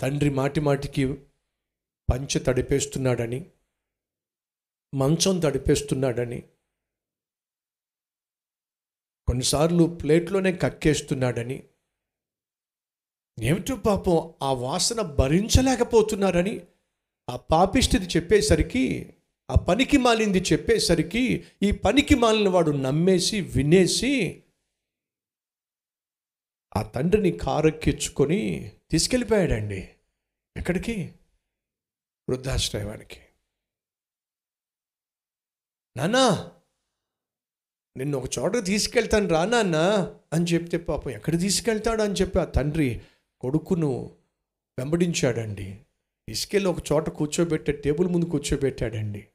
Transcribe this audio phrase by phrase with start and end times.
[0.00, 1.04] తండ్రి మాటి మాటికి
[2.08, 3.40] పంచ తడిపేస్తున్నాడని
[4.92, 6.40] మంచం తడిపేస్తున్నాడని
[9.28, 11.58] కొన్నిసార్లు ప్లేట్లోనే కక్కేస్తున్నాడని
[13.38, 16.54] ఏమిటో పాపం ఆ వాసన భరించలేకపోతున్నారని
[17.28, 18.84] ఆ పాపిష్టిది చెప్పేసరికి
[19.48, 21.22] ఆ పనికి మాలింది చెప్పేసరికి
[21.62, 24.12] ఈ పనికి మాలిన వాడు నమ్మేసి వినేసి
[26.78, 29.90] ఆ తండ్రిని కారెక్కించుకొని తీసుకెళ్ళిపోయాడండి
[30.56, 31.14] ఎక్కడికి?
[32.28, 33.20] వృద్ధాశ్రయానికి.
[35.96, 36.50] నానా
[37.96, 39.76] నిన్ను ఒక చోట తీసుకెళ్తాను రా నాన్న
[40.32, 43.00] అని చెప్తే పాపం ఎక్కడ తీసుకెళ్తాడు అని చెప్పి ఆ తండ్రి
[43.40, 44.16] కొడుకును
[44.78, 45.80] వెంబడించాడండి.
[46.28, 49.28] తీసుకెళ్ళి ఒక చోట కూర్చోబెట్టే టేబుల్ ముందు కూర్చోబెట్టాడండి.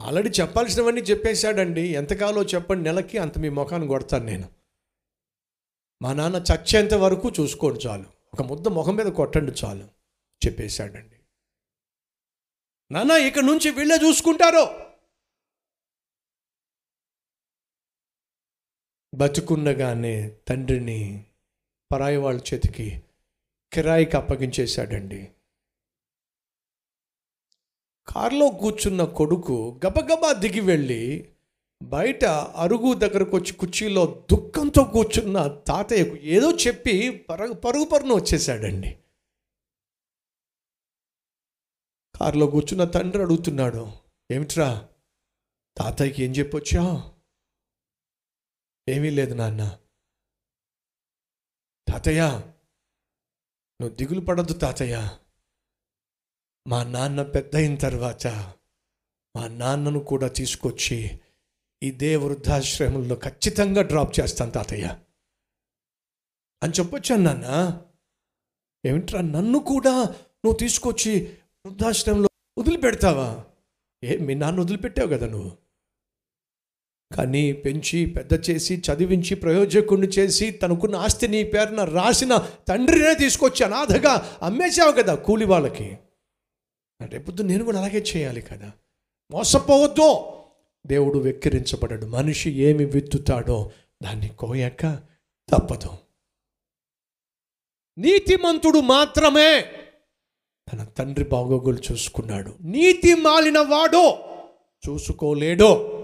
[0.00, 1.80] ఆల్రెడీ చెప్పాల్సినవన్నీ చెప్పేశాడండి.
[1.80, 4.48] ఎంతకాలో చెప్పండి నెలకి అంత మీ ముఖాన్ని కొడతాను నేను.
[6.02, 8.04] మా నాన్న చచ్చేంత వరకు చూసుకోండి చాలు.
[8.34, 9.84] ఒక ముద్ద ముఖం మీద కొట్టండి చాలు
[10.46, 11.16] చెప్పేశాడండి.
[12.90, 14.88] నాన్న ఇక నుంచి వీళ్ళే చూసుకుంటారు.
[19.14, 21.26] బతుకున్నగానే తండ్రిని
[21.92, 23.02] పరాయి వాళ్ళ చేతికి
[23.72, 25.32] కిరాయికి అప్పగించేశాడండి.
[28.08, 31.34] కారులో కూర్చున్న కొడుకు గబగబా దిగి వెళ్ళి
[31.82, 32.24] బయట
[32.56, 38.98] అరుగు దగ్గరకు వచ్చి కుర్చీలో దుఃఖంతో కూర్చున్న తాతయ్యకు ఏదో చెప్పి పరుగు పరుగు పరును వచ్చేసాడండి
[42.20, 43.92] కారులో కూర్చున్న తండ్రి అడుగుతున్నాడు
[44.30, 44.88] ఏమిట్రా?
[45.76, 47.14] తాతయ్యకి ఏం చెప్పొచ్చా?
[48.88, 49.78] ఏమీ లేదు నాన్న.
[51.88, 52.22] తాతయ్య
[53.80, 55.18] నువ్వు దిగులు పడద్దు తాతయ్య.
[56.68, 58.26] మా నాన్న పెద్ద అయిన తర్వాత
[59.36, 61.20] మా నాన్నను కూడా తీసుకొచ్చి
[61.82, 64.96] ఇదే వృద్ధాశ్రమంలో ఖచ్చితంగా డ్రాప్ చేస్తాను తాతయ్య.
[66.62, 67.80] అని చెప్పొచ్చాను నాన్న.
[68.84, 70.02] ఏమిట్రా నన్ను కూడా
[70.44, 71.36] నువ్వు తీసుకొచ్చి
[71.66, 73.44] వృద్ధాశ్రమంలో వదిలిపెడతావా?
[74.04, 75.52] ఏ మీ నాన్న వదిలిపెట్టావు కదా నువ్వు.
[77.16, 82.36] కానీ పెంచి పెద్ద చేసి చదివించి ప్రయోజకుడిని చేసి తనకున్న ఆస్తి నీ పేరున రాసిన
[82.68, 85.98] తండ్రినే తీసుకొచ్చి అనాథగా అమ్మేశావు కదా కూలి వాళ్ళకి.
[87.06, 88.72] రేపొద్దు నేను కూడా అలాగే చేయాలి కదా.
[89.30, 90.38] మోసపోవద్దు.
[90.86, 93.72] దేవుడు వెక్కిరించబడడు మనిషి ఏమి విత్తుతాడో
[94.02, 95.02] దాన్ని కోయక
[95.48, 95.90] తప్పదు.
[97.98, 99.60] నీతిమంతుడు మాత్రమే
[100.72, 102.56] తన తండ్రి బాగోగులు చూసుకున్నాడు.
[102.60, 104.18] నీతి మాలిన వాడో
[104.88, 105.94] చూసుకోలేడో.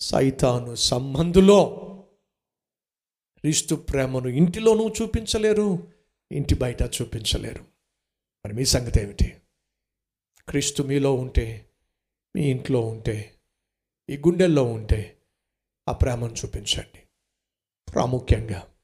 [0.00, 1.74] సైతాను సంబంధులో
[3.38, 5.92] క్రీస్తు ప్రేమను ఇంటిలోనూ చూపించలేరు
[6.32, 7.73] ఇంటి బయట చూపించలేరు.
[8.46, 9.42] మరి మీ సంగతి ఏమిటి?
[10.48, 11.70] క్రీస్తు మీలో ఉంటే
[12.36, 13.40] మీ ఇంట్లో ఉంటే
[14.10, 15.22] ఈ గుండెల్లో ఉంటే
[15.88, 17.02] ఆ ప్రేమను చూపించండి.
[17.92, 18.74] ప్రాముఖ్యంగా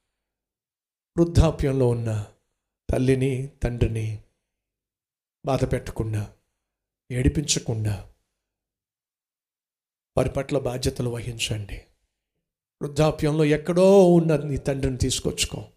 [1.19, 2.34] వృద్ధాప్యంలో ఉన్న
[2.91, 4.22] తల్లిని తండ్రిని
[5.47, 6.37] బాధ పెట్టకుండా
[7.10, 8.12] ఏడిపించకుండా
[10.16, 11.87] వారి పట్ల బాధ్యతలు వహించండి.
[12.82, 15.72] వృద్ధాప్యంలో ఎక్కడో ఉన్న నీ తండ్రిని తీసుకొచ్చుకో.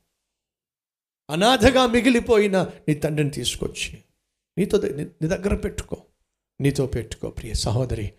[1.29, 3.99] అనాథగా మిగిలిపోయిన నీ తండ్రిని తీసుకొచ్చి
[4.57, 5.97] నీతో నీ దగ్గర పెట్టుకో.
[6.61, 8.13] నీతో పెట్టుకో ప్రియ సహోదరి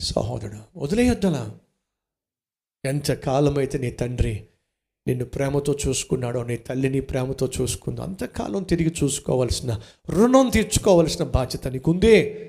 [0.00, 0.58] సహోదరుడు.
[0.76, 1.58] వదిలేయొద్దలా
[2.84, 4.46] ఎంత కాలమైతే నీ తండ్రి
[5.06, 9.80] నిన్ను ప్రేమతో చూసుకున్నాడో నీ తల్లిని ప్రేమతో చూసుకుందో అంతకాలం తిరిగి చూసుకోవలసిన
[10.10, 12.44] రుణం తీర్చుకోవలసిన బాధ్యత నీకుందే.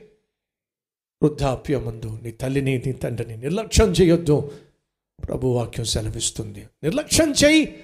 [1.23, 4.51] వృద్ధాప్యమందు నీ తల్లిని నీ తండ్రిని నిర్లక్ష్యం చేయొద్దు.
[5.27, 6.67] ప్రభువాక్యం సెలవిస్తుంది.
[6.83, 7.83] నిర్లక్ష్యం చేయి.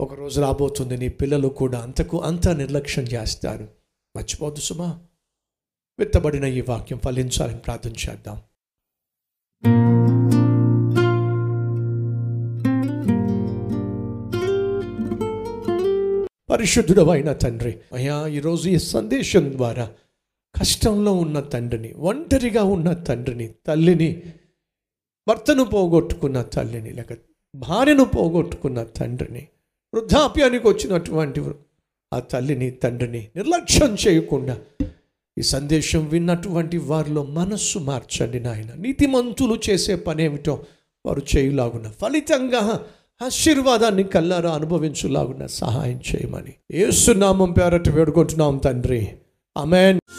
[0.00, 3.68] ఒకరోజు రాబోతుంది నీ పిల్లలు కూడా అంతకు అంత నిర్లక్ష్యం చేస్తారు.
[4.16, 5.00] మర్చిపోద్దు సుమా.
[5.98, 8.42] విత్తబడిన ఈ వాక్యం ఫలించాలని ప్రార్థన చేద్దాం.
[16.50, 19.92] పరిశుద్ధుడమైన తండ్రి అయ్యా ఈరోజు ఈ సందేశం ద్వారా
[20.60, 24.22] కష్టంలో ఉన్న తండ్రిని ఒంటరిగా ఉన్న తండ్రిని తల్లిని
[25.28, 27.18] భర్తను పోగొట్టుకున్న తల్లిని లేక
[27.54, 29.48] భార్యను పోగొట్టుకున్న తండ్రిని
[29.96, 31.42] వృద్ధాప్యానికి వచ్చినటువంటి
[32.12, 34.58] ఆ తల్లిని తండ్రిని నిర్లక్ష్యం చేయకుండా
[35.38, 38.68] ఈ సందేశం విన్నటువంటి వారిలో మనస్సు మార్చండి నాయన.
[38.78, 40.64] నీతిమంతులు చేసే పనేమిటో
[41.06, 42.84] వారు చేయులాగున ఫలితంగా
[43.24, 46.52] ఆశీర్వాదాన్ని కల్లారా అనుభవించులాగున సహాయం చేయమని.
[46.70, 49.08] ఏసునామం పేరట వేడుకుంటున్నాం తండ్రి.
[49.56, 50.00] అమెన్